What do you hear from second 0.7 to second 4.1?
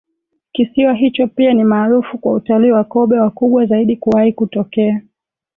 hicho pia ni maarufu kwa utalii wa Kobe wakubwa zaidi